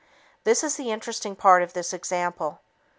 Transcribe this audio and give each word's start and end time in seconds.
This 0.45 0.63
is 0.63 0.77
the 0.77 0.89
interesting 0.89 1.35
part 1.35 1.61
of 1.61 1.73
this 1.73 1.93
example. 1.93 2.61